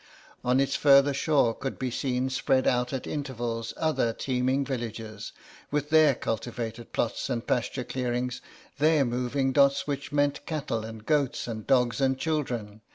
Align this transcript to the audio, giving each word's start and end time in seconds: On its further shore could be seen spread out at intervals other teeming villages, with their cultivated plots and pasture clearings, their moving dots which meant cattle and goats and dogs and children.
On 0.43 0.59
its 0.59 0.75
further 0.75 1.13
shore 1.13 1.53
could 1.53 1.77
be 1.77 1.91
seen 1.91 2.31
spread 2.31 2.65
out 2.65 2.91
at 2.91 3.05
intervals 3.05 3.71
other 3.77 4.13
teeming 4.13 4.65
villages, 4.65 5.31
with 5.69 5.91
their 5.91 6.15
cultivated 6.15 6.91
plots 6.91 7.29
and 7.29 7.45
pasture 7.45 7.83
clearings, 7.83 8.41
their 8.79 9.05
moving 9.05 9.51
dots 9.51 9.85
which 9.85 10.11
meant 10.11 10.43
cattle 10.47 10.83
and 10.83 11.05
goats 11.05 11.47
and 11.47 11.67
dogs 11.67 12.01
and 12.01 12.17
children. 12.17 12.81